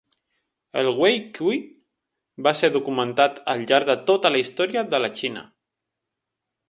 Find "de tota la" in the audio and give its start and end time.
3.93-4.43